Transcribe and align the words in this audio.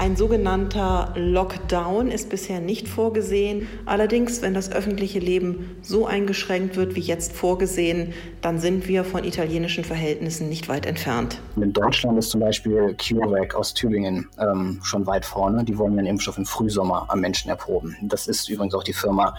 Ein 0.00 0.14
sogenannter 0.14 1.12
Lockdown 1.16 2.12
ist 2.12 2.30
bisher 2.30 2.60
nicht 2.60 2.86
vorgesehen. 2.86 3.66
Allerdings, 3.84 4.42
wenn 4.42 4.54
das 4.54 4.70
öffentliche 4.70 5.18
Leben 5.18 5.76
so 5.82 6.06
eingeschränkt 6.06 6.76
wird 6.76 6.94
wie 6.94 7.00
jetzt 7.00 7.32
vorgesehen, 7.32 8.14
dann 8.40 8.60
sind 8.60 8.86
wir 8.86 9.02
von 9.02 9.24
italienischen 9.24 9.82
Verhältnissen 9.82 10.48
nicht 10.48 10.68
weit 10.68 10.86
entfernt. 10.86 11.40
In 11.56 11.72
Deutschland 11.72 12.16
ist 12.16 12.30
zum 12.30 12.40
Beispiel 12.40 12.94
CureVac 12.94 13.56
aus 13.56 13.74
Tübingen 13.74 14.28
ähm, 14.38 14.78
schon 14.84 15.04
weit 15.08 15.26
vorne. 15.26 15.64
Die 15.64 15.76
wollen 15.76 15.96
den 15.96 16.06
Impfstoff 16.06 16.38
im 16.38 16.46
Frühsommer 16.46 17.06
am 17.08 17.18
Menschen 17.18 17.48
erproben. 17.50 17.96
Das 18.02 18.28
ist 18.28 18.48
übrigens 18.48 18.74
auch 18.74 18.84
die 18.84 18.92
Firma, 18.92 19.34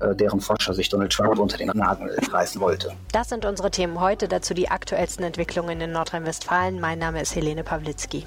äh, 0.00 0.14
deren 0.14 0.42
Forscher 0.42 0.74
sich 0.74 0.90
Donald 0.90 1.10
Trump 1.10 1.38
unter 1.38 1.56
den 1.56 1.68
Nagel 1.68 2.14
reißen 2.30 2.60
wollte. 2.60 2.92
Das 3.12 3.30
sind 3.30 3.46
unsere 3.46 3.70
Themen 3.70 3.98
heute. 3.98 4.28
Dazu 4.28 4.52
die 4.52 4.68
aktuellsten 4.68 5.24
Entwicklungen 5.24 5.80
in 5.80 5.92
Nordrhein-Westfalen. 5.92 6.80
Mein 6.80 6.98
Name 6.98 7.22
ist 7.22 7.34
Helene 7.34 7.64
Pawlitzki. 7.64 8.26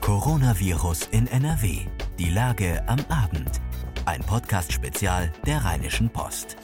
Coronavirus 0.00 1.08
in 1.10 1.26
NRW. 1.26 1.86
Die 2.18 2.30
Lage 2.30 2.82
am 2.86 2.98
Abend. 3.10 3.60
Ein 4.06 4.22
Podcast-Spezial 4.22 5.30
der 5.46 5.62
Rheinischen 5.62 6.08
Post. 6.08 6.56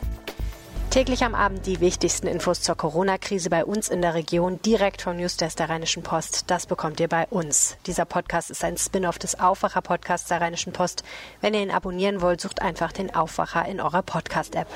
Täglich 0.88 1.22
am 1.22 1.34
Abend 1.34 1.66
die 1.66 1.80
wichtigsten 1.80 2.28
Infos 2.28 2.62
zur 2.62 2.76
Corona-Krise 2.76 3.50
bei 3.50 3.66
uns 3.66 3.88
in 3.88 4.00
der 4.00 4.14
Region 4.14 4.60
direkt 4.62 5.02
vom 5.02 5.16
Newsdesk 5.16 5.58
der 5.58 5.68
Rheinischen 5.68 6.02
Post. 6.02 6.50
Das 6.50 6.64
bekommt 6.66 6.98
ihr 6.98 7.08
bei 7.08 7.26
uns. 7.26 7.76
Dieser 7.86 8.06
Podcast 8.06 8.50
ist 8.50 8.64
ein 8.64 8.78
Spin-off 8.78 9.18
des 9.18 9.38
Aufwacher-Podcasts 9.38 10.28
der 10.28 10.40
Rheinischen 10.40 10.72
Post. 10.72 11.04
Wenn 11.42 11.52
ihr 11.52 11.62
ihn 11.62 11.70
abonnieren 11.70 12.22
wollt, 12.22 12.40
sucht 12.40 12.62
einfach 12.62 12.90
den 12.90 13.14
Aufwacher 13.14 13.66
in 13.66 13.82
eurer 13.82 14.02
Podcast-App. 14.02 14.68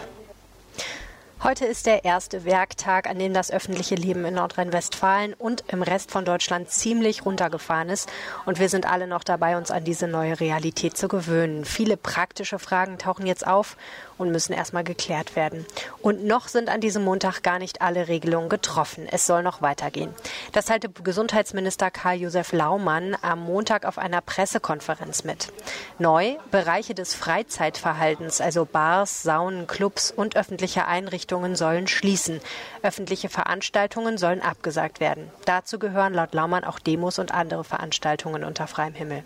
Heute 1.43 1.65
ist 1.65 1.87
der 1.87 2.05
erste 2.05 2.45
Werktag, 2.45 3.09
an 3.09 3.19
dem 3.19 3.33
das 3.33 3.51
öffentliche 3.51 3.95
Leben 3.95 4.27
in 4.27 4.35
Nordrhein-Westfalen 4.35 5.33
und 5.33 5.65
im 5.69 5.80
Rest 5.80 6.11
von 6.11 6.27
Deutschland 6.27 6.69
ziemlich 6.69 7.25
runtergefahren 7.25 7.89
ist. 7.89 8.11
Und 8.45 8.59
wir 8.61 8.69
sind 8.69 8.85
alle 8.85 9.07
noch 9.07 9.25
dabei, 9.25 9.57
uns 9.57 9.71
an 9.71 9.83
diese 9.83 10.07
neue 10.07 10.39
Realität 10.39 10.99
zu 10.99 11.09
gewöhnen. 11.09 11.65
Viele 11.65 11.97
praktische 11.97 12.59
Fragen 12.59 12.99
tauchen 12.99 13.24
jetzt 13.24 13.47
auf 13.47 13.79
und 14.19 14.30
müssen 14.30 14.52
erstmal 14.52 14.85
geklärt 14.85 15.35
werden. 15.35 15.65
Und 16.02 16.27
noch 16.27 16.47
sind 16.47 16.69
an 16.69 16.82
diesem 16.82 17.05
Montag 17.05 17.43
gar 17.43 17.59
nicht 17.59 17.80
alle 17.80 18.07
Regelungen 18.07 18.51
getroffen. 18.51 19.09
Es 19.10 19.25
soll 19.25 19.43
noch 19.43 19.63
weitergehen. 19.63 20.15
Das 20.52 20.66
teilte 20.66 20.91
Gesundheitsminister 20.91 21.91
Karl-Josef 21.91 22.52
Laumann 22.52 23.16
am 23.23 23.41
Montag 23.43 23.87
auf 23.87 23.97
einer 23.97 24.21
Pressekonferenz 24.21 25.25
mit. 25.25 25.51
Neu 25.99 26.37
Bereiche 26.51 26.95
des 26.95 27.15
Freizeitverhaltens, 27.15 28.43
also 28.43 28.66
Bars, 28.66 29.23
Saunen, 29.23 29.66
Clubs 29.66 30.10
und 30.15 30.37
öffentliche 30.37 30.87
Einrichtungen 30.87 31.29
sollen 31.54 31.86
schließen. 31.86 32.40
Öffentliche 32.82 33.28
Veranstaltungen 33.28 34.18
sollen 34.18 34.42
abgesagt 34.42 35.00
werden. 35.00 35.30
Dazu 35.45 35.78
gehören 35.78 36.14
laut 36.14 36.34
Laumann 36.34 36.64
auch 36.64 36.78
Demos 36.78 37.18
und 37.18 37.32
andere 37.32 37.64
Veranstaltungen 37.64 38.45
unter 38.45 38.66
freiem 38.66 38.95
Himmel. 38.95 39.23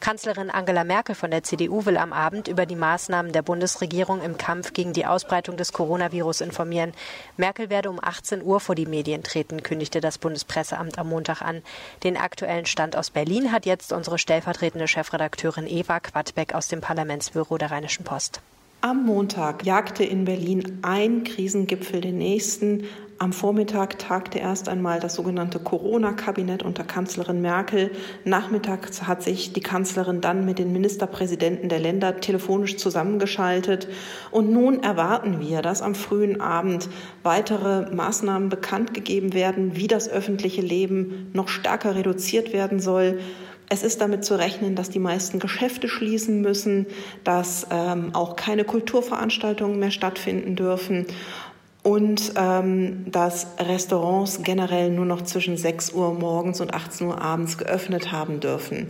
Kanzlerin 0.00 0.50
Angela 0.50 0.84
Merkel 0.84 1.14
von 1.14 1.30
der 1.30 1.42
CDU 1.42 1.84
will 1.84 1.98
am 1.98 2.12
Abend 2.12 2.48
über 2.48 2.66
die 2.66 2.76
Maßnahmen 2.76 3.32
der 3.32 3.42
Bundesregierung 3.42 4.22
im 4.22 4.38
Kampf 4.38 4.72
gegen 4.72 4.92
die 4.92 5.06
Ausbreitung 5.06 5.56
des 5.56 5.72
Coronavirus 5.72 6.40
informieren. 6.40 6.94
Merkel 7.36 7.70
werde 7.70 7.90
um 7.90 8.02
18 8.02 8.42
Uhr 8.42 8.60
vor 8.60 8.74
die 8.74 8.86
Medien 8.86 9.22
treten, 9.22 9.62
kündigte 9.62 10.00
das 10.00 10.18
Bundespresseamt 10.18 10.98
am 10.98 11.08
Montag 11.08 11.42
an. 11.42 11.62
Den 12.02 12.16
aktuellen 12.16 12.66
Stand 12.66 12.96
aus 12.96 13.10
Berlin 13.10 13.52
hat 13.52 13.66
jetzt 13.66 13.92
unsere 13.92 14.18
stellvertretende 14.18 14.88
Chefredakteurin 14.88 15.66
Eva 15.66 16.00
Quadbeck 16.00 16.54
aus 16.54 16.68
dem 16.68 16.80
Parlamentsbüro 16.80 17.58
der 17.58 17.70
Rheinischen 17.70 18.04
Post. 18.04 18.40
Am 18.82 19.04
Montag 19.04 19.66
jagte 19.66 20.04
in 20.04 20.24
Berlin 20.24 20.78
ein 20.80 21.22
Krisengipfel 21.22 22.00
den 22.00 22.16
nächsten. 22.16 22.84
Am 23.18 23.34
Vormittag 23.34 23.98
tagte 23.98 24.38
erst 24.38 24.70
einmal 24.70 25.00
das 25.00 25.16
sogenannte 25.16 25.58
Corona-Kabinett 25.58 26.62
unter 26.62 26.84
Kanzlerin 26.84 27.42
Merkel. 27.42 27.90
Nachmittags 28.24 29.02
hat 29.02 29.22
sich 29.22 29.52
die 29.52 29.60
Kanzlerin 29.60 30.22
dann 30.22 30.46
mit 30.46 30.58
den 30.58 30.72
Ministerpräsidenten 30.72 31.68
der 31.68 31.78
Länder 31.78 32.20
telefonisch 32.20 32.78
zusammengeschaltet. 32.78 33.86
Und 34.30 34.50
nun 34.50 34.82
erwarten 34.82 35.40
wir, 35.40 35.60
dass 35.60 35.82
am 35.82 35.94
frühen 35.94 36.40
Abend 36.40 36.88
weitere 37.22 37.94
Maßnahmen 37.94 38.48
bekannt 38.48 38.94
gegeben 38.94 39.34
werden, 39.34 39.76
wie 39.76 39.88
das 39.88 40.08
öffentliche 40.08 40.62
Leben 40.62 41.28
noch 41.34 41.48
stärker 41.48 41.96
reduziert 41.96 42.54
werden 42.54 42.80
soll. 42.80 43.20
Es 43.72 43.84
ist 43.84 44.00
damit 44.00 44.24
zu 44.24 44.36
rechnen, 44.36 44.74
dass 44.74 44.90
die 44.90 44.98
meisten 44.98 45.38
Geschäfte 45.38 45.88
schließen 45.88 46.40
müssen, 46.40 46.86
dass 47.22 47.68
ähm, 47.70 48.12
auch 48.16 48.34
keine 48.34 48.64
Kulturveranstaltungen 48.64 49.78
mehr 49.78 49.92
stattfinden 49.92 50.56
dürfen 50.56 51.06
und 51.84 52.32
ähm, 52.34 53.04
dass 53.06 53.46
Restaurants 53.60 54.42
generell 54.42 54.90
nur 54.90 55.06
noch 55.06 55.22
zwischen 55.22 55.56
6 55.56 55.92
Uhr 55.92 56.12
morgens 56.14 56.60
und 56.60 56.74
18 56.74 57.06
Uhr 57.06 57.22
abends 57.22 57.58
geöffnet 57.58 58.10
haben 58.10 58.40
dürfen. 58.40 58.88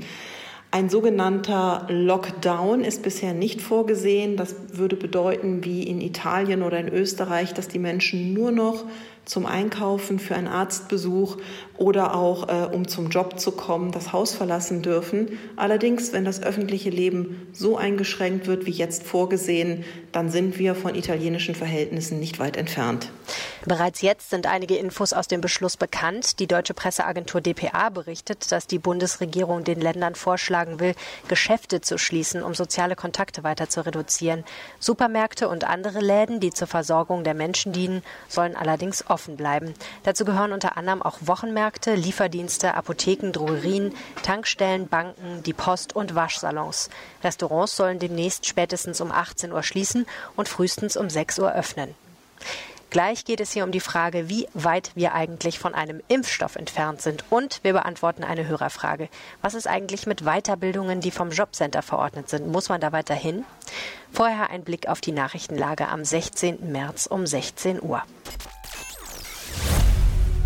Ein 0.70 0.88
sogenannter 0.88 1.86
Lockdown 1.90 2.82
ist 2.82 3.02
bisher 3.02 3.34
nicht 3.34 3.60
vorgesehen. 3.60 4.38
Das 4.38 4.54
würde 4.72 4.96
bedeuten, 4.96 5.62
wie 5.62 5.82
in 5.82 6.00
Italien 6.00 6.62
oder 6.62 6.78
in 6.78 6.88
Österreich, 6.88 7.52
dass 7.52 7.68
die 7.68 7.80
Menschen 7.80 8.32
nur 8.32 8.50
noch 8.50 8.84
zum 9.24 9.46
Einkaufen, 9.46 10.18
für 10.18 10.34
einen 10.34 10.48
Arztbesuch 10.48 11.36
oder 11.76 12.14
auch 12.14 12.48
äh, 12.48 12.74
um 12.74 12.88
zum 12.88 13.08
Job 13.08 13.38
zu 13.38 13.52
kommen, 13.52 13.92
das 13.92 14.12
Haus 14.12 14.34
verlassen 14.34 14.82
dürfen. 14.82 15.38
Allerdings, 15.56 16.12
wenn 16.12 16.24
das 16.24 16.42
öffentliche 16.42 16.90
Leben 16.90 17.48
so 17.52 17.76
eingeschränkt 17.76 18.46
wird 18.46 18.66
wie 18.66 18.70
jetzt 18.70 19.04
vorgesehen, 19.04 19.84
dann 20.12 20.30
sind 20.30 20.58
wir 20.58 20.74
von 20.74 20.94
italienischen 20.94 21.54
Verhältnissen 21.54 22.18
nicht 22.18 22.38
weit 22.38 22.56
entfernt. 22.56 23.10
Bereits 23.64 24.02
jetzt 24.02 24.30
sind 24.30 24.46
einige 24.46 24.76
Infos 24.76 25.12
aus 25.12 25.28
dem 25.28 25.40
Beschluss 25.40 25.76
bekannt. 25.76 26.38
Die 26.40 26.46
deutsche 26.46 26.74
Presseagentur 26.74 27.40
dpa 27.40 27.90
berichtet, 27.90 28.50
dass 28.50 28.66
die 28.66 28.78
Bundesregierung 28.78 29.64
den 29.64 29.80
Ländern 29.80 30.14
vorschlagen 30.14 30.80
will, 30.80 30.94
Geschäfte 31.28 31.80
zu 31.80 31.98
schließen, 31.98 32.42
um 32.42 32.54
soziale 32.54 32.96
Kontakte 32.96 33.44
weiter 33.44 33.68
zu 33.68 33.84
reduzieren. 33.86 34.44
Supermärkte 34.80 35.48
und 35.48 35.64
andere 35.64 36.00
Läden, 36.00 36.40
die 36.40 36.50
zur 36.50 36.66
Versorgung 36.66 37.22
der 37.22 37.34
Menschen 37.34 37.72
dienen, 37.72 38.02
sollen 38.28 38.56
allerdings 38.56 39.08
offen 39.08 39.19
bleiben. 39.36 39.74
Dazu 40.02 40.24
gehören 40.24 40.52
unter 40.52 40.76
anderem 40.76 41.02
auch 41.02 41.18
Wochenmärkte, 41.20 41.94
Lieferdienste, 41.94 42.74
Apotheken, 42.74 43.32
Drogerien, 43.32 43.94
Tankstellen, 44.22 44.88
Banken, 44.88 45.42
die 45.44 45.52
Post 45.52 45.94
und 45.94 46.14
Waschsalons. 46.14 46.90
Restaurants 47.22 47.76
sollen 47.76 47.98
demnächst 47.98 48.46
spätestens 48.46 49.00
um 49.00 49.12
18 49.12 49.52
Uhr 49.52 49.62
schließen 49.62 50.06
und 50.36 50.48
frühestens 50.48 50.96
um 50.96 51.10
6 51.10 51.38
Uhr 51.38 51.52
öffnen. 51.52 51.94
Gleich 52.90 53.24
geht 53.24 53.40
es 53.40 53.52
hier 53.52 53.62
um 53.62 53.70
die 53.70 53.78
Frage, 53.78 54.28
wie 54.28 54.48
weit 54.52 54.90
wir 54.96 55.14
eigentlich 55.14 55.60
von 55.60 55.76
einem 55.76 56.02
Impfstoff 56.08 56.56
entfernt 56.56 57.00
sind. 57.00 57.24
Und 57.30 57.60
wir 57.62 57.72
beantworten 57.72 58.24
eine 58.24 58.48
Hörerfrage. 58.48 59.08
Was 59.42 59.54
ist 59.54 59.68
eigentlich 59.68 60.08
mit 60.08 60.24
Weiterbildungen, 60.24 61.00
die 61.00 61.12
vom 61.12 61.30
Jobcenter 61.30 61.82
verordnet 61.82 62.28
sind? 62.28 62.48
Muss 62.48 62.68
man 62.68 62.80
da 62.80 62.90
weiterhin? 62.90 63.44
Vorher 64.12 64.50
ein 64.50 64.64
Blick 64.64 64.88
auf 64.88 65.00
die 65.00 65.12
Nachrichtenlage 65.12 65.86
am 65.86 66.04
16. 66.04 66.72
März 66.72 67.06
um 67.06 67.28
16 67.28 67.80
Uhr. 67.80 68.02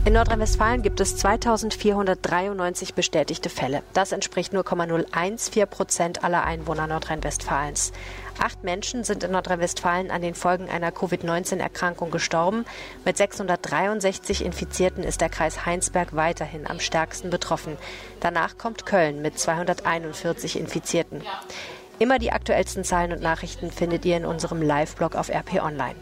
In 0.06 0.12
Nordrhein-Westfalen 0.12 0.82
gibt 0.82 1.00
es 1.00 1.16
2493 1.16 2.92
bestätigte 2.92 3.48
Fälle. 3.48 3.82
Das 3.94 4.12
entspricht 4.12 4.52
nur 4.52 4.62
0,014 4.62 5.66
Prozent 5.66 6.24
aller 6.24 6.44
Einwohner 6.44 6.86
Nordrhein-Westfalens. 6.86 7.92
Acht 8.38 8.62
Menschen 8.64 9.04
sind 9.04 9.24
in 9.24 9.30
Nordrhein-Westfalen 9.30 10.10
an 10.10 10.20
den 10.20 10.34
Folgen 10.34 10.68
einer 10.68 10.92
Covid-19-Erkrankung 10.92 12.10
gestorben. 12.10 12.66
Mit 13.06 13.16
663 13.16 14.44
Infizierten 14.44 15.04
ist 15.04 15.22
der 15.22 15.30
Kreis 15.30 15.64
Heinsberg 15.64 16.14
weiterhin 16.14 16.66
am 16.66 16.80
stärksten 16.80 17.30
betroffen. 17.30 17.78
Danach 18.20 18.58
kommt 18.58 18.84
Köln 18.84 19.22
mit 19.22 19.38
241 19.38 20.58
Infizierten. 20.58 21.22
Immer 21.98 22.18
die 22.18 22.32
aktuellsten 22.32 22.84
Zahlen 22.84 23.12
und 23.12 23.22
Nachrichten 23.22 23.70
findet 23.70 24.04
ihr 24.04 24.18
in 24.18 24.26
unserem 24.26 24.60
Live-Blog 24.60 25.16
auf 25.16 25.30
RP 25.30 25.62
Online. 25.62 25.96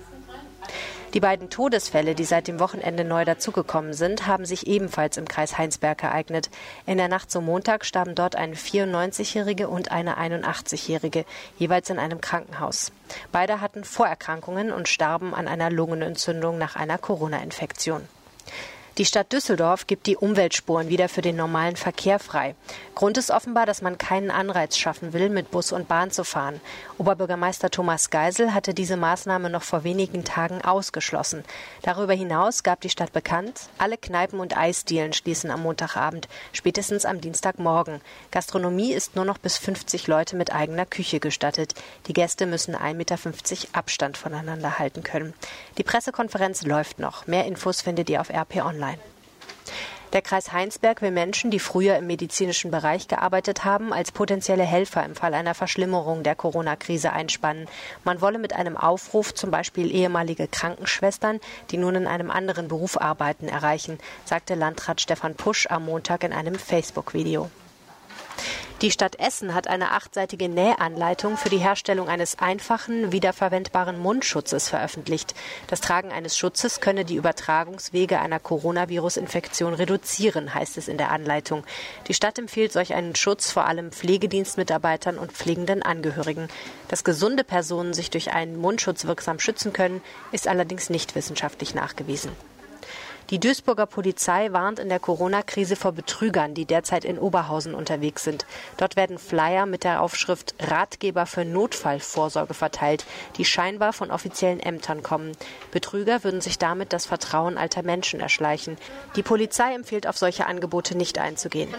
Die 1.15 1.21
beiden 1.21 1.51
Todesfälle, 1.51 2.15
die 2.15 2.25
seit 2.25 2.49
dem 2.49 2.59
Wochenende 2.59 3.05
neu 3.05 3.27
dazugekommen 3.27 3.93
sind, 3.93 4.27
haben 4.27 4.47
sich 4.47 4.67
ebenfalls 4.67 5.19
im 5.19 5.29
Kreis 5.29 5.59
Heinsberg 5.59 6.03
ereignet. 6.03 6.49
In 6.87 6.97
der 6.97 7.09
Nacht 7.09 7.31
zum 7.31 7.45
Montag 7.45 7.85
starben 7.85 8.15
dort 8.15 8.35
eine 8.35 8.55
94-Jährige 8.55 9.69
und 9.69 9.91
eine 9.91 10.19
81-Jährige, 10.19 11.27
jeweils 11.59 11.91
in 11.91 11.99
einem 11.99 12.23
Krankenhaus. 12.23 12.93
Beide 13.31 13.61
hatten 13.61 13.85
Vorerkrankungen 13.85 14.73
und 14.73 14.89
starben 14.89 15.35
an 15.35 15.49
einer 15.49 15.71
Lungenentzündung 15.71 16.57
nach 16.57 16.77
einer 16.77 16.97
Corona-Infektion. 16.97 18.09
Die 18.99 19.07
Stadt 19.07 19.33
Düsseldorf 19.33 19.87
gibt 19.87 20.07
die 20.07 20.19
Umweltspuren 20.19 20.91
wieder 20.91 21.09
für 21.09 21.23
den 21.23 21.35
normalen 21.35 21.77
Verkehr 21.77 22.19
frei. 22.19 22.55
Grund 22.95 23.17
ist 23.17 23.31
offenbar, 23.31 23.65
dass 23.65 23.81
man 23.81 23.97
keinen 23.97 24.31
Anreiz 24.31 24.77
schaffen 24.77 25.15
will, 25.15 25.31
mit 25.31 25.51
Bus 25.51 25.73
und 25.73 25.89
Bahn 25.89 26.11
zu 26.11 26.25
fahren. 26.25 26.61
Oberbürgermeister 26.99 27.71
Thomas 27.71 28.11
Geisel 28.11 28.53
hatte 28.53 28.75
diese 28.75 28.99
Maßnahme 28.99 29.49
noch 29.49 29.63
vor 29.63 29.83
wenigen 29.85 30.25
Tagen 30.25 30.61
ausgeschlossen. 30.61 31.43
Darüber 31.81 32.13
hinaus 32.13 32.65
gab 32.65 32.83
die 32.83 32.91
Stadt 32.91 33.15
bekannt, 33.15 33.63
alle 33.79 33.97
Kneipen 33.97 34.41
und 34.41 34.59
Eisdielen 34.59 35.15
schließen 35.15 35.51
am 35.51 35.63
Montagabend, 35.63 36.29
spätestens 36.53 37.07
am 37.07 37.19
Dienstagmorgen. 37.19 38.03
Gastronomie 38.31 38.93
ist 38.93 39.17
nur 39.17 39.25
noch 39.25 39.39
bis 39.39 39.57
50 39.57 40.07
Leute 40.07 40.37
mit 40.37 40.55
eigener 40.55 40.85
Küche 40.85 41.19
gestattet. 41.19 41.75
Die 42.09 42.13
Gäste 42.13 42.45
müssen 42.45 42.77
1,50 42.77 42.95
Meter 42.95 43.19
Abstand 43.73 44.19
voneinander 44.19 44.79
halten 44.79 45.03
können. 45.03 45.33
Die 45.79 45.83
Pressekonferenz 45.83 46.63
läuft 46.65 46.99
noch. 46.99 47.27
Mehr 47.27 47.47
Infos 47.47 47.81
findet 47.81 48.11
ihr 48.11 48.21
auf 48.21 48.29
RP 48.29 48.57
Online. 48.57 48.82
Der 50.13 50.21
Kreis 50.21 50.53
Heinsberg 50.53 51.01
will 51.01 51.11
Menschen, 51.11 51.51
die 51.51 51.59
früher 51.59 51.97
im 51.97 52.07
medizinischen 52.07 52.71
Bereich 52.71 53.09
gearbeitet 53.09 53.65
haben, 53.65 53.95
als 53.95 54.13
potenzielle 54.13 54.63
Helfer 54.63 55.03
im 55.07 55.15
Fall 55.15 55.33
einer 55.33 55.55
Verschlimmerung 55.55 56.23
der 56.23 56.35
Corona-Krise 56.35 57.15
einspannen. 57.15 57.67
Man 58.05 58.21
wolle 58.21 58.39
mit 58.39 58.53
einem 58.53 58.77
Aufruf 58.77 59.33
zum 59.33 59.51
Beispiel 59.51 59.91
ehemalige 59.91 60.49
Krankenschwestern, 60.49 61.41
die 61.71 61.79
nun 61.79 61.95
in 61.95 62.07
einem 62.07 62.31
anderen 62.31 62.69
Beruf 62.69 63.01
arbeiten, 63.01 63.49
erreichen, 63.49 63.99
sagte 64.27 64.55
Landrat 64.55 65.01
Stefan 65.01 65.35
Pusch 65.35 65.67
am 65.71 65.87
Montag 65.87 66.25
in 66.25 66.35
einem 66.35 66.57
Facebook-Video. 66.57 67.51
Die 68.83 68.91
Stadt 68.91 69.21
Essen 69.21 69.55
hat 69.55 69.69
eine 69.69 69.93
achtseitige 69.93 70.49
Nähanleitung 70.49 71.37
für 71.37 71.49
die 71.49 71.59
Herstellung 71.59 72.09
eines 72.09 72.41
einfachen, 72.41 73.13
wiederverwendbaren 73.13 73.97
Mundschutzes 73.97 74.69
veröffentlicht. 74.69 75.37
Das 75.69 75.81
Tragen 75.81 76.11
eines 76.11 76.37
Schutzes 76.37 76.81
könne 76.81 77.05
die 77.05 77.15
Übertragungswege 77.15 78.19
einer 78.19 78.41
Coronavirus-Infektion 78.41 79.75
reduzieren, 79.75 80.53
heißt 80.53 80.79
es 80.79 80.89
in 80.89 80.99
der 80.99 81.13
Anleitung. 81.13 81.63
Die 82.09 82.15
Stadt 82.15 82.41
empfiehlt 82.41 82.73
solch 82.73 82.93
einen 82.93 83.15
Schutz 83.15 83.53
vor 83.53 83.67
allem 83.67 83.93
Pflegedienstmitarbeitern 83.93 85.17
und 85.17 85.31
pflegenden 85.31 85.85
Angehörigen. 85.85 86.49
Dass 86.89 87.05
gesunde 87.05 87.45
Personen 87.45 87.95
sich 87.95 88.11
durch 88.11 88.33
einen 88.33 88.57
Mundschutz 88.57 89.05
wirksam 89.05 89.39
schützen 89.39 89.73
können, 89.73 90.03
ist 90.33 90.49
allerdings 90.49 90.91
nicht 90.91 91.15
wissenschaftlich 91.15 91.77
nachgewiesen. 91.77 92.33
Die 93.31 93.41
Duisburger 93.41 93.87
Polizei 93.87 94.53
warnt 94.53 94.79
in 94.79 94.89
der 94.89 94.99
Corona-Krise 94.99 95.77
vor 95.77 95.93
Betrügern, 95.93 96.55
die 96.55 96.67
derzeit 96.67 97.05
in 97.05 97.19
Oberhausen 97.19 97.75
unterwegs 97.75 98.25
sind. 98.25 98.45
Dort 98.77 98.97
werden 98.97 99.19
Flyer 99.19 99.65
mit 99.65 99.85
der 99.85 100.03
Aufschrift 100.03 100.55
Ratgeber 100.61 101.27
für 101.27 101.45
Notfallvorsorge 101.45 102.55
verteilt, 102.55 103.07
die 103.39 103.45
scheinbar 103.45 103.93
von 103.93 104.11
offiziellen 104.11 104.61
Ämtern 104.61 105.03
kommen. 105.03 105.33
Betrüger 105.71 106.25
würden 106.25 106.41
sich 106.41 106.59
damit 106.59 106.93
das 106.93 107.07
Vertrauen 107.07 107.57
alter 107.57 107.83
Menschen 107.83 108.21
erschleichen. 108.21 108.77
Die 109.17 109.23
Polizei 109.23 109.75
empfiehlt 109.75 110.07
auf 110.07 110.19
solche 110.19 110.47
Angebote 110.47 110.97
nicht 110.97 111.19
einzugehen. 111.19 111.75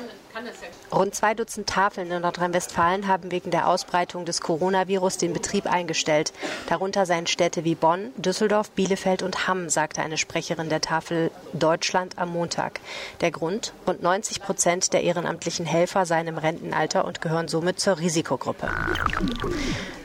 Rund 0.92 1.14
zwei 1.14 1.36
Dutzend 1.36 1.68
Tafeln 1.68 2.10
in 2.10 2.22
Nordrhein-Westfalen 2.22 3.08
haben 3.08 3.32
wegen 3.32 3.52
der 3.52 3.68
Ausbreitung 3.68 4.26
des 4.26 4.42
Coronavirus 4.42 5.18
den 5.18 5.32
Betrieb 5.32 5.72
eingestellt. 5.72 6.34
Darunter 6.68 7.06
seien 7.06 7.28
Städte 7.28 7.64
wie 7.64 7.76
Bonn, 7.76 8.12
Düsseldorf, 8.18 8.72
Bielefeld 8.72 9.22
und 9.22 9.48
Hamm, 9.48 9.70
sagte 9.70 10.02
eine 10.02 10.18
Sprecherin 10.18 10.70
der 10.70 10.82
Tafel 10.82 11.30
Deutschland 11.54 12.18
am 12.18 12.32
Montag. 12.32 12.80
Der 13.22 13.30
Grund? 13.30 13.74
Rund 13.88 14.02
90 14.02 14.42
Prozent 14.42 14.94
der 14.94 15.04
ehrenamtlichen 15.04 15.68
Helfer 15.68 16.06
seien 16.06 16.28
im 16.28 16.40
Rentenalter 16.40 17.06
und 17.06 17.22
gehören 17.22 17.48
somit 17.48 17.80
zur 17.80 18.00
Risikogruppe. 18.00 18.70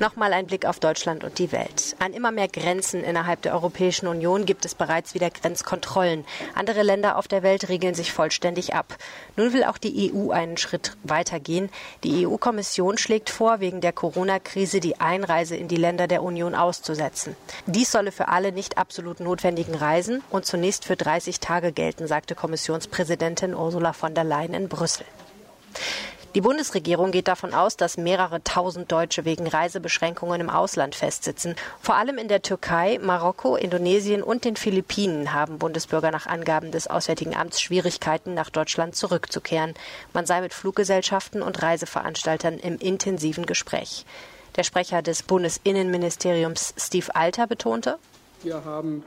Nochmal 0.00 0.32
ein 0.32 0.46
Blick 0.46 0.66
auf 0.66 0.78
Deutschland 0.78 1.24
und 1.24 1.38
die 1.38 1.52
Welt. 1.52 1.96
An 1.98 2.12
immer 2.12 2.32
mehr 2.32 2.48
Grenzen 2.48 3.02
innerhalb 3.02 3.42
der 3.42 3.54
Europäischen 3.54 4.06
Union 4.06 4.44
gibt 4.44 4.64
es 4.64 4.74
bereits 4.74 5.14
wieder 5.14 5.30
Grenzkontrollen. 5.30 6.24
Andere 6.54 6.82
Länder 6.82 7.16
auf 7.16 7.28
der 7.28 7.42
Welt 7.42 7.68
regeln 7.68 7.94
sich 7.94 8.12
vollständig 8.12 8.74
ab. 8.74 8.96
Nun 9.36 9.52
will 9.52 9.64
auch 9.64 9.78
die 9.78 10.12
EU 10.12 10.17
einen 10.32 10.56
Schritt 10.56 10.96
weitergehen. 11.04 11.70
Die 12.04 12.26
EU-Kommission 12.26 12.98
schlägt 12.98 13.30
vor, 13.30 13.60
wegen 13.60 13.80
der 13.80 13.92
Corona-Krise 13.92 14.80
die 14.80 15.00
Einreise 15.00 15.56
in 15.56 15.68
die 15.68 15.76
Länder 15.76 16.06
der 16.06 16.22
Union 16.22 16.54
auszusetzen. 16.54 17.36
Dies 17.66 17.90
solle 17.90 18.12
für 18.12 18.28
alle 18.28 18.52
nicht 18.52 18.78
absolut 18.78 19.20
notwendigen 19.20 19.74
Reisen 19.74 20.22
und 20.30 20.44
zunächst 20.44 20.84
für 20.84 20.96
30 20.96 21.40
Tage 21.40 21.72
gelten, 21.72 22.06
sagte 22.06 22.34
Kommissionspräsidentin 22.34 23.54
Ursula 23.54 23.92
von 23.92 24.14
der 24.14 24.24
Leyen 24.24 24.54
in 24.54 24.68
Brüssel. 24.68 25.06
Die 26.38 26.42
Bundesregierung 26.42 27.10
geht 27.10 27.26
davon 27.26 27.52
aus, 27.52 27.76
dass 27.76 27.96
mehrere 27.96 28.44
tausend 28.44 28.92
Deutsche 28.92 29.24
wegen 29.24 29.48
Reisebeschränkungen 29.48 30.40
im 30.40 30.50
Ausland 30.50 30.94
festsitzen. 30.94 31.56
Vor 31.80 31.96
allem 31.96 32.16
in 32.16 32.28
der 32.28 32.42
Türkei, 32.42 33.00
Marokko, 33.02 33.56
Indonesien 33.56 34.22
und 34.22 34.44
den 34.44 34.54
Philippinen 34.54 35.32
haben 35.34 35.58
Bundesbürger 35.58 36.12
nach 36.12 36.28
Angaben 36.28 36.70
des 36.70 36.86
Auswärtigen 36.86 37.34
Amts 37.34 37.60
Schwierigkeiten, 37.60 38.34
nach 38.34 38.50
Deutschland 38.50 38.94
zurückzukehren. 38.94 39.74
Man 40.12 40.26
sei 40.26 40.40
mit 40.40 40.54
Fluggesellschaften 40.54 41.42
und 41.42 41.60
Reiseveranstaltern 41.60 42.60
im 42.60 42.78
intensiven 42.78 43.44
Gespräch. 43.44 44.06
Der 44.54 44.62
Sprecher 44.62 45.02
des 45.02 45.24
Bundesinnenministeriums 45.24 46.72
Steve 46.78 47.16
Alter 47.16 47.48
betonte, 47.48 47.98
wir 48.44 48.64
haben 48.64 49.02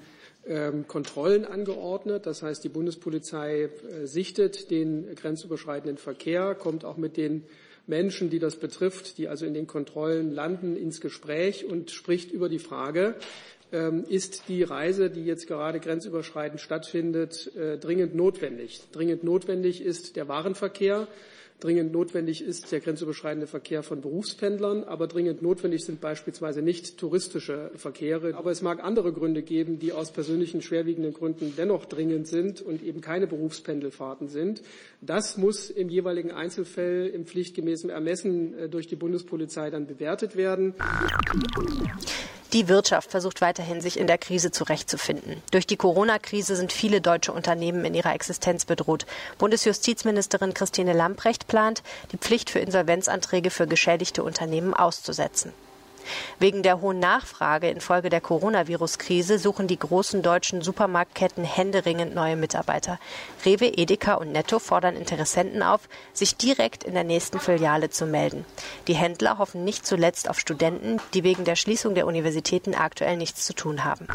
Kontrollen 0.88 1.46
angeordnet. 1.46 2.26
Das 2.26 2.42
heißt, 2.42 2.64
die 2.64 2.70
Bundespolizei 2.70 3.64
äh, 3.64 4.06
sichtet 4.06 4.72
den 4.72 5.14
grenzüberschreitenden 5.16 5.98
Verkehr, 5.98 6.56
kommt 6.56 6.84
auch 6.84 6.98
mit 6.98 7.18
den 7.18 7.44
Menschen, 7.88 8.30
die 8.30 8.40
das 8.40 8.56
betrifft, 8.56 9.18
die 9.18 9.28
also 9.28 9.46
in 9.46 9.54
den 9.54 9.68
Kontrollen 9.68 10.32
landen, 10.32 10.76
ins 10.76 11.02
Gespräch 11.02 11.66
und 11.66 11.92
spricht 11.92 12.32
über 12.32 12.50
die 12.50 12.60
Frage, 12.60 13.16
ähm, 13.72 14.04
ist 14.08 14.48
die 14.48 14.64
Reise, 14.64 15.10
die 15.10 15.26
jetzt 15.26 15.48
gerade 15.48 15.80
grenzüberschreitend 15.80 16.60
stattfindet, 16.60 17.56
äh, 17.56 17.78
dringend 17.78 18.16
notwendig. 18.16 18.82
Dringend 18.92 19.24
notwendig 19.24 19.82
ist 19.82 20.16
der 20.16 20.28
Warenverkehr. 20.28 21.08
Dringend 21.62 21.92
notwendig 21.92 22.44
ist 22.44 22.72
der 22.72 22.80
grenzüberschreitende 22.80 23.46
Verkehr 23.46 23.84
von 23.84 24.02
Berufspendlern, 24.02 24.84
aber 24.84 25.06
dringend 25.06 25.44
notwendig 25.44 25.86
sind 25.86 26.02
beispielsweise 26.02 26.64
nicht 26.64 26.98
touristische 26.98 27.70
Verkehre. 27.76 28.34
Aber 28.34 28.50
es 28.50 28.64
mag 28.64 28.84
andere 28.84 29.14
Gründe 29.14 29.44
geben, 29.44 29.78
die 29.78 29.94
aus 29.94 30.12
persönlichen 30.12 30.64
schwerwiegenden 30.64 31.14
Gründen 31.14 31.54
dennoch 31.56 31.86
dringend 31.86 32.28
sind 32.28 32.64
und 32.64 32.82
eben 32.82 33.00
keine 33.00 33.28
Berufspendelfahrten 33.28 34.28
sind. 34.28 34.64
Das 35.02 35.38
muss 35.38 35.70
im 35.70 35.90
jeweiligen 35.90 36.32
Einzelfall 36.32 37.12
im 37.14 37.28
pflichtgemäßen 37.28 37.92
Ermessen 37.92 38.58
äh, 38.58 38.68
durch 38.68 38.88
die 38.88 38.96
Bundespolizei 38.96 39.70
dann 39.70 39.86
bewertet 39.86 40.36
werden. 40.36 40.74
Die 42.54 42.68
Wirtschaft 42.68 43.12
versucht 43.12 43.40
weiterhin, 43.40 43.80
sich 43.80 43.98
in 43.98 44.08
der 44.08 44.18
Krise 44.18 44.52
zurechtzufinden. 44.52 45.42
Durch 45.52 45.66
die 45.66 45.78
Corona-Krise 45.78 46.58
sind 46.58 46.74
viele 46.74 47.00
deutsche 47.00 47.32
Unternehmen 47.32 47.86
in 47.86 47.94
ihrer 47.94 48.14
Existenz 48.14 48.66
bedroht. 48.66 49.06
Bundesjustizministerin 49.38 50.54
Christine 50.54 50.92
Lamprecht 50.92 51.48
plant, 51.48 51.82
die 52.12 52.18
Pflicht 52.18 52.50
für 52.50 52.60
Insolvenzanträge 52.60 53.52
für 53.52 53.68
geschädigte 53.68 54.22
Unternehmen 54.22 54.74
auszusetzen. 54.74 55.54
Wegen 56.40 56.64
der 56.64 56.82
hohen 56.82 57.00
Nachfrage 57.00 57.70
infolge 57.70 58.10
der 58.10 58.22
Coronavirus-Krise 58.22 59.40
suchen 59.40 59.68
die 59.68 59.80
großen 59.80 60.22
deutschen 60.22 60.62
Supermarktketten 60.62 61.44
händeringend 61.44 62.16
neue 62.16 62.36
Mitarbeiter. 62.36 63.00
Rewe, 63.46 63.68
Edeka 63.68 64.16
und 64.16 64.32
Netto 64.32 64.60
fordern 64.60 64.96
Interessenten 64.96 65.64
auf, 65.64 65.82
sich 66.14 66.36
direkt 66.36 66.84
in 66.84 66.94
der 66.94 67.04
nächsten 67.04 67.40
Filiale 67.40 67.90
zu 67.90 68.06
melden. 68.06 68.46
Die 68.88 68.96
Händler 68.96 69.38
hoffen 69.38 69.64
nicht 69.64 69.86
zuletzt 69.86 70.30
auf 70.30 70.40
Studenten, 70.40 71.00
die 71.14 71.24
wegen 71.24 71.44
der 71.44 71.56
Schließung 71.56 71.96
der 71.96 72.08
Universitäten 72.08 72.76
aktuell 72.76 73.18
nichts 73.18 73.46
zu 73.46 73.54
tun 73.54 73.84
haben. 73.84 74.08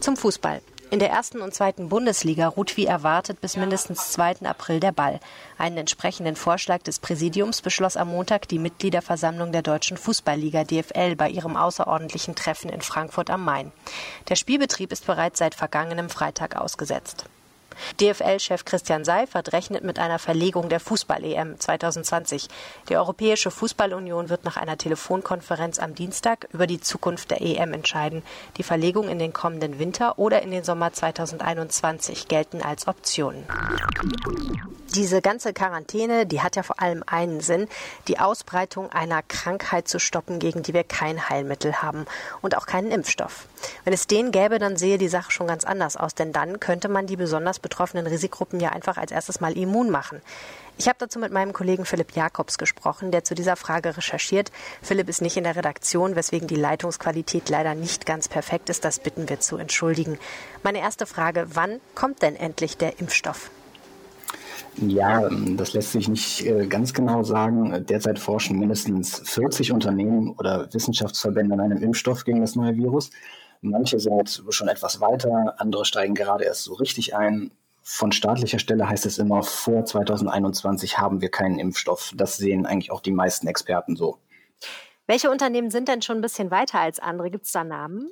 Zum 0.00 0.16
Fußball. 0.16 0.60
In 0.94 1.00
der 1.00 1.10
ersten 1.10 1.42
und 1.42 1.52
zweiten 1.52 1.88
Bundesliga 1.88 2.46
ruht 2.46 2.76
wie 2.76 2.86
erwartet 2.86 3.40
bis 3.40 3.56
mindestens 3.56 4.12
2. 4.12 4.42
April 4.44 4.78
der 4.78 4.92
Ball. 4.92 5.18
Einen 5.58 5.78
entsprechenden 5.78 6.36
Vorschlag 6.36 6.82
des 6.84 7.00
Präsidiums 7.00 7.62
beschloss 7.62 7.96
am 7.96 8.10
Montag 8.10 8.46
die 8.46 8.60
Mitgliederversammlung 8.60 9.50
der 9.50 9.62
Deutschen 9.62 9.96
Fußballliga 9.96 10.62
DFL 10.62 11.16
bei 11.16 11.28
ihrem 11.30 11.56
außerordentlichen 11.56 12.36
Treffen 12.36 12.70
in 12.70 12.80
Frankfurt 12.80 13.28
am 13.28 13.44
Main. 13.44 13.72
Der 14.28 14.36
Spielbetrieb 14.36 14.92
ist 14.92 15.04
bereits 15.04 15.40
seit 15.40 15.56
vergangenem 15.56 16.10
Freitag 16.10 16.54
ausgesetzt. 16.54 17.24
DFL-Chef 18.00 18.64
Christian 18.64 19.04
Seifert 19.04 19.52
rechnet 19.52 19.84
mit 19.84 19.98
einer 19.98 20.18
Verlegung 20.18 20.68
der 20.68 20.80
Fußball-EM 20.80 21.58
2020. 21.58 22.48
Die 22.88 22.96
Europäische 22.96 23.50
Fußballunion 23.50 24.28
wird 24.28 24.44
nach 24.44 24.56
einer 24.56 24.78
Telefonkonferenz 24.78 25.78
am 25.78 25.94
Dienstag 25.94 26.48
über 26.52 26.66
die 26.66 26.80
Zukunft 26.80 27.30
der 27.30 27.40
EM 27.40 27.72
entscheiden. 27.72 28.22
Die 28.56 28.62
Verlegung 28.62 29.08
in 29.08 29.18
den 29.18 29.32
kommenden 29.32 29.78
Winter 29.78 30.18
oder 30.18 30.42
in 30.42 30.50
den 30.50 30.64
Sommer 30.64 30.92
2021 30.92 32.28
gelten 32.28 32.62
als 32.62 32.86
Optionen. 32.86 33.44
Diese 34.94 35.20
ganze 35.20 35.52
Quarantäne, 35.52 36.24
die 36.24 36.40
hat 36.40 36.54
ja 36.54 36.62
vor 36.62 36.80
allem 36.80 37.02
einen 37.04 37.40
Sinn, 37.40 37.66
die 38.06 38.20
Ausbreitung 38.20 38.92
einer 38.92 39.24
Krankheit 39.24 39.88
zu 39.88 39.98
stoppen, 39.98 40.38
gegen 40.38 40.62
die 40.62 40.72
wir 40.72 40.84
kein 40.84 41.28
Heilmittel 41.28 41.82
haben 41.82 42.06
und 42.42 42.56
auch 42.56 42.66
keinen 42.66 42.92
Impfstoff. 42.92 43.48
Wenn 43.82 43.92
es 43.92 44.06
den 44.06 44.30
gäbe, 44.30 44.60
dann 44.60 44.76
sehe 44.76 44.96
die 44.96 45.08
Sache 45.08 45.32
schon 45.32 45.48
ganz 45.48 45.64
anders 45.64 45.96
aus, 45.96 46.14
denn 46.14 46.32
dann 46.32 46.60
könnte 46.60 46.88
man 46.88 47.08
die 47.08 47.16
besonders 47.16 47.58
betroffenen 47.58 48.06
Risikogruppen 48.06 48.60
ja 48.60 48.68
einfach 48.68 48.96
als 48.96 49.10
erstes 49.10 49.40
mal 49.40 49.58
immun 49.58 49.90
machen. 49.90 50.22
Ich 50.78 50.86
habe 50.86 50.98
dazu 51.00 51.18
mit 51.18 51.32
meinem 51.32 51.52
Kollegen 51.52 51.86
Philipp 51.86 52.12
Jakobs 52.12 52.56
gesprochen, 52.56 53.10
der 53.10 53.24
zu 53.24 53.34
dieser 53.34 53.56
Frage 53.56 53.96
recherchiert. 53.96 54.52
Philipp 54.80 55.08
ist 55.08 55.22
nicht 55.22 55.36
in 55.36 55.44
der 55.44 55.56
Redaktion, 55.56 56.14
weswegen 56.14 56.46
die 56.46 56.54
Leitungsqualität 56.54 57.48
leider 57.48 57.74
nicht 57.74 58.06
ganz 58.06 58.28
perfekt 58.28 58.70
ist. 58.70 58.84
Das 58.84 59.00
bitten 59.00 59.28
wir 59.28 59.40
zu 59.40 59.56
entschuldigen. 59.56 60.20
Meine 60.62 60.78
erste 60.78 61.06
Frage, 61.06 61.46
wann 61.48 61.80
kommt 61.96 62.22
denn 62.22 62.36
endlich 62.36 62.76
der 62.76 63.00
Impfstoff? 63.00 63.50
Ja, 64.76 65.28
das 65.30 65.72
lässt 65.72 65.92
sich 65.92 66.08
nicht 66.08 66.44
äh, 66.46 66.66
ganz 66.66 66.92
genau 66.92 67.22
sagen. 67.22 67.84
Derzeit 67.86 68.18
forschen 68.18 68.58
mindestens 68.58 69.20
40 69.24 69.72
Unternehmen 69.72 70.34
oder 70.38 70.72
Wissenschaftsverbände 70.72 71.54
an 71.54 71.60
einem 71.60 71.82
Impfstoff 71.82 72.24
gegen 72.24 72.40
das 72.40 72.56
neue 72.56 72.76
Virus. 72.76 73.10
Manche 73.60 73.98
sind 73.98 74.42
schon 74.50 74.68
etwas 74.68 75.00
weiter, 75.00 75.54
andere 75.58 75.84
steigen 75.84 76.14
gerade 76.14 76.44
erst 76.44 76.64
so 76.64 76.74
richtig 76.74 77.16
ein. 77.16 77.50
Von 77.82 78.12
staatlicher 78.12 78.58
Stelle 78.58 78.88
heißt 78.88 79.06
es 79.06 79.18
immer, 79.18 79.42
vor 79.42 79.84
2021 79.84 80.98
haben 80.98 81.20
wir 81.20 81.30
keinen 81.30 81.58
Impfstoff. 81.58 82.12
Das 82.14 82.36
sehen 82.36 82.66
eigentlich 82.66 82.90
auch 82.90 83.00
die 83.00 83.12
meisten 83.12 83.46
Experten 83.46 83.94
so. 83.94 84.18
Welche 85.06 85.30
Unternehmen 85.30 85.70
sind 85.70 85.88
denn 85.88 86.00
schon 86.00 86.16
ein 86.16 86.22
bisschen 86.22 86.50
weiter 86.50 86.80
als 86.80 86.98
andere? 86.98 87.30
Gibt 87.30 87.44
es 87.44 87.52
da 87.52 87.62
Namen? 87.62 88.10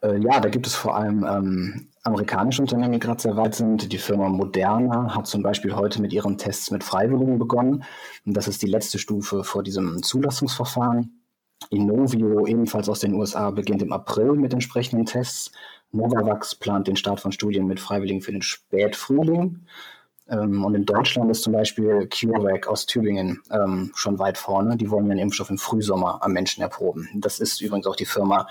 Äh, 0.00 0.18
ja, 0.18 0.38
da 0.38 0.48
gibt 0.48 0.66
es 0.66 0.76
vor 0.76 0.96
allem 0.96 1.24
ähm, 1.24 1.88
amerikanische 2.10 2.62
Unternehmen, 2.62 3.00
gerade 3.00 3.22
sehr 3.22 3.36
weit 3.36 3.54
sind. 3.54 3.92
Die 3.92 3.98
Firma 3.98 4.28
Moderna 4.28 5.14
hat 5.14 5.26
zum 5.26 5.42
Beispiel 5.42 5.74
heute 5.74 6.02
mit 6.02 6.12
ihren 6.12 6.36
Tests 6.36 6.70
mit 6.70 6.84
Freiwilligen 6.84 7.38
begonnen. 7.38 7.84
Und 8.26 8.36
das 8.36 8.48
ist 8.48 8.62
die 8.62 8.66
letzte 8.66 8.98
Stufe 8.98 9.44
vor 9.44 9.62
diesem 9.62 10.02
Zulassungsverfahren. 10.02 11.22
Inovio, 11.70 12.46
ebenfalls 12.46 12.88
aus 12.88 13.00
den 13.00 13.14
USA, 13.14 13.50
beginnt 13.50 13.82
im 13.82 13.92
April 13.92 14.32
mit 14.32 14.52
entsprechenden 14.52 15.06
Tests. 15.06 15.52
Novavax 15.92 16.54
plant 16.54 16.88
den 16.88 16.96
Start 16.96 17.20
von 17.20 17.32
Studien 17.32 17.66
mit 17.66 17.80
Freiwilligen 17.80 18.22
für 18.22 18.32
den 18.32 18.42
Spätfrühling. 18.42 19.60
Ähm, 20.30 20.64
und 20.64 20.74
in 20.74 20.86
Deutschland 20.86 21.30
ist 21.30 21.42
zum 21.42 21.52
Beispiel 21.52 22.08
CureVac 22.08 22.68
aus 22.68 22.86
Tübingen 22.86 23.42
ähm, 23.50 23.92
schon 23.94 24.18
weit 24.18 24.38
vorne. 24.38 24.76
Die 24.76 24.90
wollen 24.90 25.06
ihren 25.06 25.18
Impfstoff 25.18 25.50
im 25.50 25.58
Frühsommer 25.58 26.22
am 26.22 26.32
Menschen 26.32 26.62
erproben. 26.62 27.08
Das 27.14 27.40
ist 27.40 27.60
übrigens 27.60 27.86
auch 27.86 27.96
die 27.96 28.06
Firma, 28.06 28.46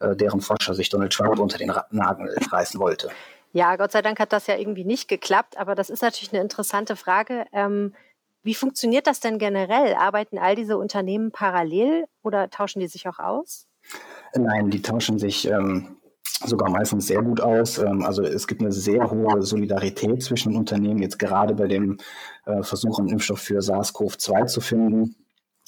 äh, 0.00 0.14
deren 0.14 0.40
Forscher 0.40 0.74
sich 0.74 0.88
Donald 0.88 1.12
Trump 1.12 1.38
unter 1.38 1.58
den 1.58 1.72
Nagel 1.90 2.34
reißen 2.50 2.78
wollte. 2.78 3.10
Ja, 3.52 3.76
Gott 3.76 3.92
sei 3.92 4.02
Dank 4.02 4.18
hat 4.18 4.32
das 4.32 4.46
ja 4.46 4.56
irgendwie 4.56 4.84
nicht 4.84 5.08
geklappt, 5.08 5.58
aber 5.58 5.74
das 5.74 5.90
ist 5.90 6.02
natürlich 6.02 6.32
eine 6.32 6.42
interessante 6.42 6.96
Frage. 6.96 7.44
Ähm, 7.52 7.94
wie 8.42 8.54
funktioniert 8.54 9.06
das 9.06 9.20
denn 9.20 9.38
generell? 9.38 9.94
Arbeiten 9.94 10.38
all 10.38 10.56
diese 10.56 10.76
Unternehmen 10.76 11.30
parallel 11.30 12.06
oder 12.22 12.50
tauschen 12.50 12.80
die 12.80 12.88
sich 12.88 13.06
auch 13.08 13.18
aus? 13.18 13.66
Nein, 14.34 14.70
die 14.70 14.82
tauschen 14.82 15.18
sich 15.18 15.46
ähm, 15.48 15.96
sogar 16.24 16.70
meistens 16.70 17.06
sehr 17.06 17.22
gut 17.22 17.40
aus. 17.40 17.78
Ähm, 17.78 18.02
also 18.04 18.22
es 18.22 18.46
gibt 18.46 18.60
eine 18.60 18.72
sehr 18.72 19.10
hohe 19.10 19.42
Solidarität 19.42 20.22
zwischen 20.22 20.52
den 20.52 20.58
Unternehmen, 20.58 21.02
jetzt 21.02 21.18
gerade 21.18 21.54
bei 21.54 21.66
dem 21.66 21.98
äh, 22.46 22.62
Versuch, 22.62 22.98
einen 22.98 23.08
Impfstoff 23.08 23.40
für 23.40 23.60
SARS-CoV-2 23.60 24.46
zu 24.46 24.60
finden. 24.60 25.16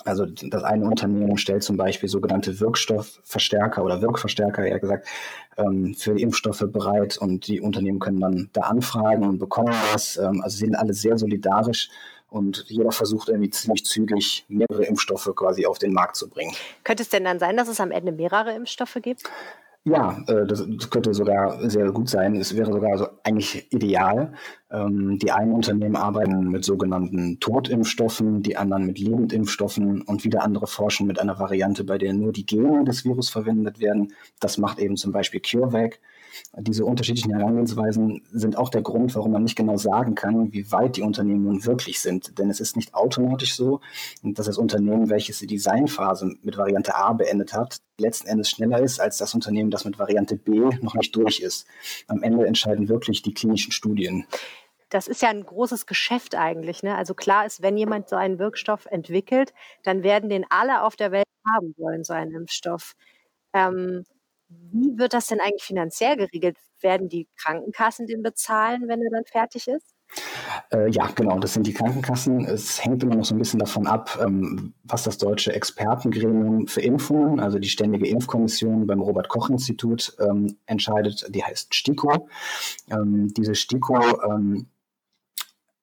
Also 0.05 0.27
das 0.27 0.65
eine 0.65 0.85
Unternehmen 0.85 1.39
stellt 1.39 1.63
zum 1.63 1.77
Beispiel 1.77 2.09
sogenannte 2.09 2.61
Wirkstoffverstärker 2.61 3.83
oder 3.83 4.03
Wirkverstärker, 4.03 4.67
eher 4.67 4.81
gesagt, 4.81 5.09
ähm, 5.57 5.95
für 5.95 6.19
Impfstoffe 6.19 6.65
bereit 6.69 7.17
und 7.17 7.47
die 7.47 7.61
Unternehmen 7.61 8.01
können 8.01 8.21
dann 8.21 8.51
da 8.53 8.63
anfragen 8.63 9.25
und 9.25 9.39
bekommen 9.39 9.73
das. 9.93 10.17
Ähm, 10.17 10.43
also 10.43 10.57
sie 10.57 10.67
sind 10.67 10.75
alle 10.75 10.93
sehr 10.93 11.17
solidarisch 11.17 11.89
und 12.29 12.65
jeder 12.67 12.91
versucht 12.91 13.29
irgendwie 13.29 13.51
ziemlich 13.51 13.85
zügig 13.85 14.45
mehrere 14.49 14.85
Impfstoffe 14.85 15.31
quasi 15.37 15.65
auf 15.67 15.79
den 15.79 15.93
Markt 15.93 16.17
zu 16.17 16.29
bringen. 16.29 16.53
Könnte 16.83 17.05
es 17.05 17.09
denn 17.09 17.25
dann 17.25 17.39
sein, 17.39 17.57
dass 17.57 17.69
es 17.69 17.81
am 17.81 17.93
Ende 17.93 18.11
mehrere 18.11 18.53
Impfstoffe 18.55 18.99
gibt? 19.01 19.23
Ja, 19.87 20.23
äh, 20.29 20.47
das, 20.47 20.67
könnte 20.89 21.13
sogar 21.13 21.69
sehr 21.69 21.93
gut 21.93 22.09
sein. 22.09 22.37
Es 22.37 22.57
wäre 22.57 22.73
sogar 22.73 22.97
so 22.97 23.07
eigentlich 23.23 23.71
ideal. 23.71 24.33
Ähm, 24.71 25.19
die 25.19 25.31
einen 25.31 25.53
Unternehmen 25.53 25.97
arbeiten 25.97 26.49
mit 26.49 26.65
sogenannten 26.65 27.39
Totimpfstoffen, 27.39 28.43
die 28.43 28.57
anderen 28.57 28.87
mit 28.87 28.99
Lebendimpfstoffen 28.99 30.01
und 30.01 30.25
wieder 30.25 30.43
andere 30.43 30.67
forschen 30.67 31.07
mit 31.07 31.21
einer 31.21 31.39
Variante, 31.39 31.85
bei 31.85 31.99
der 31.99 32.15
nur 32.15 32.33
die 32.33 32.47
Gene 32.47 32.85
des 32.85 33.05
Virus 33.05 33.29
verwendet 33.29 33.79
werden. 33.79 34.15
Das 34.41 34.57
macht 34.57 34.79
eben 34.79 34.97
zum 34.97 35.13
Beispiel 35.13 35.41
CureVac. 35.41 36.01
Diese 36.57 36.85
unterschiedlichen 36.85 37.33
Herangehensweisen 37.33 38.23
sind 38.31 38.57
auch 38.57 38.69
der 38.69 38.83
Grund, 38.83 39.15
warum 39.15 39.33
man 39.33 39.43
nicht 39.43 39.57
genau 39.57 39.77
sagen 39.77 40.15
kann, 40.15 40.53
wie 40.53 40.71
weit 40.73 40.97
die 40.97 41.03
Unternehmen 41.03 41.45
nun 41.45 41.65
wirklich 41.65 42.01
sind. 42.01 42.39
Denn 42.39 42.51
es 42.51 42.61
ist 42.61 42.77
nicht 42.77 42.95
automatisch 42.95 43.55
so, 43.55 43.81
dass 44.23 44.47
das 44.47 44.59
Unternehmen, 44.59 45.11
welches 45.11 45.39
die 45.39 45.47
Designphase 45.47 46.37
mit 46.43 46.57
Variante 46.57 46.95
A 46.95 47.13
beendet 47.13 47.53
hat, 47.53 47.79
letzten 47.99 48.29
Endes 48.29 48.51
schneller 48.51 48.81
ist 48.81 49.01
als 49.01 49.19
das 49.19 49.35
Unternehmen, 49.35 49.71
das 49.71 49.85
mit 49.85 49.99
Variante 49.99 50.37
B 50.37 50.71
noch 50.81 50.95
nicht 50.95 51.15
durch 51.17 51.41
ist. 51.41 51.67
Am 52.09 52.23
Ende 52.23 52.47
entscheiden 52.47 52.89
wirklich 52.89 53.23
die 53.23 53.35
klinischen 53.35 53.73
Studien. 53.73 54.27
Das 54.91 55.09
ist 55.09 55.23
ja 55.23 55.29
ein 55.29 55.45
großes 55.45 55.87
Geschäft 55.87 56.37
eigentlich. 56.37 56.83
Ne? 56.83 56.95
Also 56.97 57.15
klar 57.15 57.47
ist, 57.47 57.63
wenn 57.63 57.77
jemand 57.77 58.09
so 58.09 58.17
einen 58.17 58.39
Wirkstoff 58.39 58.87
entwickelt, 58.87 59.53
dann 59.83 60.03
werden 60.03 60.31
den 60.31 60.47
alle 60.51 60.83
auf 60.83 60.97
der 60.97 61.11
Welt 61.11 61.27
haben 61.53 61.75
wollen, 61.77 62.05
so 62.05 62.13
einen 62.13 62.33
Impfstoff. 62.33 62.95
Ähm, 63.53 64.05
wie 64.49 64.99
wird 64.99 65.15
das 65.15 65.27
denn 65.27 65.41
eigentlich 65.41 65.63
finanziell 65.63 66.17
geregelt? 66.17 66.57
Werden 66.81 67.09
die 67.09 67.29
Krankenkassen 67.37 68.07
den 68.07 68.23
bezahlen, 68.23 68.89
wenn 68.89 69.03
er 69.03 69.11
dann 69.11 69.25
fertig 69.25 69.69
ist? 69.69 69.95
Äh, 70.71 70.91
ja, 70.91 71.07
genau, 71.15 71.39
das 71.39 71.55
sind 71.55 71.67
die 71.67 71.73
Krankenkassen. 71.73 72.45
Es 72.45 72.85
hängt 72.85 73.03
immer 73.03 73.17
noch 73.17 73.25
so 73.25 73.35
ein 73.35 73.39
bisschen 73.39 73.59
davon 73.59 73.87
ab, 73.87 74.19
ähm, 74.21 74.75
was 74.85 75.03
das 75.03 75.19
deutsche 75.19 75.53
Expertengremium 75.53 76.67
für 76.67 76.83
Impfungen, 76.83 77.41
also 77.41 77.59
die 77.59 77.69
Ständige 77.69 78.07
Impfkommission 78.07 78.87
beim 78.87 79.01
Robert 79.01 79.29
Koch 79.29 79.51
Institut 79.51 80.17
ähm, 80.21 80.57
entscheidet. 80.67 81.27
Die 81.35 81.43
heißt 81.43 81.75
STIKO. 81.75 82.29
Ähm, 82.91 83.33
diese 83.35 83.55
STIKO 83.55 83.99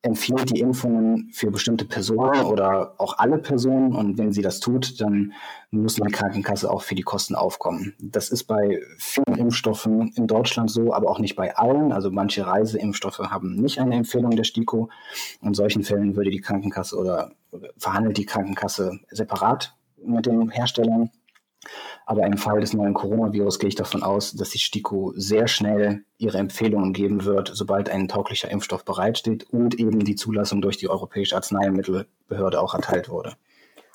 empfiehlt 0.04 0.50
die 0.50 0.60
Impfungen 0.60 1.30
für 1.32 1.52
bestimmte 1.52 1.86
Personen 1.86 2.42
oder 2.46 2.96
auch 2.98 3.20
alle 3.20 3.38
Personen. 3.38 3.94
Und 3.94 4.18
wenn 4.18 4.32
sie 4.32 4.42
das 4.42 4.60
tut, 4.60 5.00
dann 5.00 5.34
muss 5.70 5.96
die 5.96 6.02
Krankenkasse 6.02 6.72
auch 6.72 6.82
für 6.82 6.96
die 6.96 7.04
Kosten 7.04 7.36
aufkommen. 7.36 7.94
Das 8.00 8.30
ist 8.30 8.46
bei 8.46 8.82
vielen 8.98 9.38
Impfstoffen 9.38 10.12
in 10.16 10.26
Deutschland 10.26 10.72
so, 10.72 10.94
aber 10.94 11.10
auch 11.10 11.20
nicht 11.20 11.36
bei 11.36 11.56
allen. 11.56 11.92
Also 11.92 12.10
manche 12.10 12.48
Reiseimpfstoffe 12.48 13.20
haben 13.20 13.56
nicht 13.56 13.80
eine 13.80 13.96
Empfehlung 13.96 14.32
der 14.32 14.44
STIKO. 14.44 14.90
In 15.42 15.54
solchen 15.54 15.84
Fällen 15.84 16.16
würde 16.16 16.32
die 16.32 16.42
Krankenkasse 16.42 16.98
oder 16.98 17.32
verhandelt 17.78 18.18
die 18.18 18.26
Krankenkasse 18.26 19.00
separat 19.12 19.76
mit 20.04 20.26
den 20.26 20.50
Herstellern. 20.50 21.12
Aber 22.12 22.26
im 22.26 22.38
Fall 22.38 22.60
des 22.60 22.74
neuen 22.74 22.94
Coronavirus 22.94 23.58
gehe 23.58 23.70
ich 23.70 23.76
davon 23.76 24.04
aus, 24.04 24.34
dass 24.34 24.50
die 24.50 24.60
STIKO 24.60 25.14
sehr 25.16 25.48
schnell 25.48 26.04
ihre 26.18 26.40
Empfehlungen 26.40 26.92
geben 26.92 27.24
wird, 27.24 27.50
sobald 27.54 27.90
ein 27.90 28.10
tauglicher 28.10 28.52
Impfstoff 28.52 28.84
bereitsteht 28.84 29.46
und 29.50 29.80
eben 29.80 30.04
die 30.04 30.16
Zulassung 30.16 30.62
durch 30.62 30.76
die 30.76 30.90
Europäische 30.90 31.38
Arzneimittelbehörde 31.38 32.60
auch 32.60 32.74
erteilt 32.74 33.08
wurde. 33.08 33.38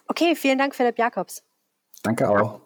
Okay, 0.08 0.34
vielen 0.34 0.56
Dank, 0.56 0.74
Philipp 0.74 0.98
Jakobs. 0.98 1.42
Danke 2.02 2.30
auch. 2.30 2.62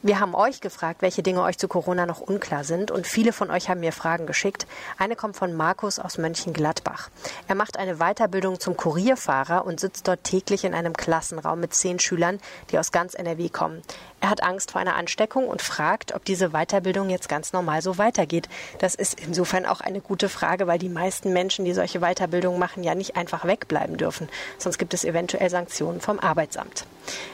Wir 0.00 0.20
haben 0.20 0.36
euch 0.36 0.60
gefragt, 0.60 1.02
welche 1.02 1.24
Dinge 1.24 1.42
euch 1.42 1.58
zu 1.58 1.66
Corona 1.66 2.06
noch 2.06 2.20
unklar 2.20 2.62
sind 2.62 2.92
und 2.92 3.08
viele 3.08 3.32
von 3.32 3.50
euch 3.50 3.68
haben 3.68 3.80
mir 3.80 3.90
Fragen 3.90 4.26
geschickt. 4.26 4.68
Eine 4.96 5.16
kommt 5.16 5.36
von 5.36 5.56
Markus 5.56 5.98
aus 5.98 6.18
Mönchengladbach. 6.18 7.10
Er 7.48 7.56
macht 7.56 7.76
eine 7.76 7.96
Weiterbildung 7.96 8.60
zum 8.60 8.76
Kurierfahrer 8.76 9.66
und 9.66 9.80
sitzt 9.80 10.06
dort 10.06 10.22
täglich 10.22 10.62
in 10.62 10.72
einem 10.72 10.92
Klassenraum 10.92 11.58
mit 11.58 11.74
zehn 11.74 11.98
Schülern, 11.98 12.38
die 12.70 12.78
aus 12.78 12.92
ganz 12.92 13.14
NRW 13.14 13.48
kommen. 13.48 13.82
Er 14.20 14.30
hat 14.30 14.40
Angst 14.44 14.70
vor 14.70 14.80
einer 14.80 14.94
Ansteckung 14.94 15.48
und 15.48 15.62
fragt, 15.62 16.14
ob 16.14 16.24
diese 16.24 16.50
Weiterbildung 16.50 17.10
jetzt 17.10 17.28
ganz 17.28 17.52
normal 17.52 17.82
so 17.82 17.98
weitergeht. 17.98 18.48
Das 18.78 18.94
ist 18.94 19.18
insofern 19.18 19.66
auch 19.66 19.80
eine 19.80 20.00
gute 20.00 20.28
Frage, 20.28 20.68
weil 20.68 20.78
die 20.78 20.88
meisten 20.88 21.32
Menschen, 21.32 21.64
die 21.64 21.74
solche 21.74 21.98
Weiterbildungen 21.98 22.60
machen, 22.60 22.84
ja 22.84 22.94
nicht 22.94 23.16
einfach 23.16 23.44
wegbleiben 23.44 23.96
dürfen. 23.96 24.28
Sonst 24.58 24.78
gibt 24.78 24.94
es 24.94 25.02
eventuell 25.02 25.50
Sanktionen 25.50 26.00
vom 26.00 26.20
Arbeitsamt. 26.20 26.86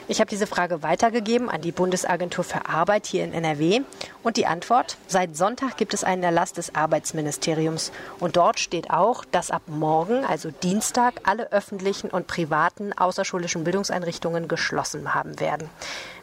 Ich 0.06 0.20
habe 0.20 0.28
diese 0.28 0.46
Frage 0.46 0.82
weitergegeben 0.82 1.48
an 1.48 1.62
die 1.62 1.72
Bundesagentur 1.72 2.44
für 2.44 2.66
Arbeit 2.68 3.06
hier 3.06 3.24
in 3.24 3.32
NRW 3.32 3.80
und 4.22 4.36
die 4.36 4.46
Antwort, 4.46 4.96
seit 5.06 5.36
Sonntag 5.36 5.76
gibt 5.76 5.94
es 5.94 6.04
einen 6.04 6.22
Erlass 6.22 6.52
des 6.52 6.74
Arbeitsministeriums 6.74 7.92
und 8.20 8.36
dort 8.36 8.60
steht 8.60 8.90
auch, 8.90 9.24
dass 9.24 9.50
ab 9.50 9.62
morgen, 9.66 10.24
also 10.24 10.50
Dienstag, 10.50 11.14
alle 11.24 11.50
öffentlichen 11.52 12.10
und 12.10 12.26
privaten 12.26 12.92
außerschulischen 12.92 13.64
Bildungseinrichtungen 13.64 14.48
geschlossen 14.48 15.14
haben 15.14 15.40
werden. 15.40 15.70